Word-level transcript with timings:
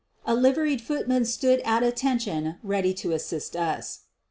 A 0.25 0.33
liveried 0.33 0.81
footman 0.81 1.25
stood 1.25 1.59
at 1.59 1.83
at 1.83 1.95
tention 1.95 2.55
ready 2.63 2.91
to 2.95 3.11
assist 3.11 3.55
us. 3.55 3.99